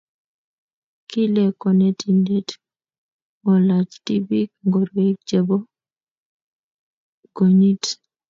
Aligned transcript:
Kile 1.09 1.43
konetindet 1.61 2.49
ngolaach 3.41 3.93
tibiik 4.05 4.49
ngoroik 4.65 5.17
chebo 5.27 5.57
gonyit 7.35 7.83